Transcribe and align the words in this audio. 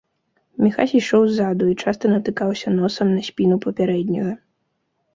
Міхась 0.63 0.95
ішоў 0.99 1.25
ззаду 1.33 1.69
і 1.73 1.77
часта 1.85 2.05
натыкаўся 2.15 2.75
носам 2.81 3.07
на 3.15 3.21
спіну 3.31 3.55
папярэдняга. 3.71 4.39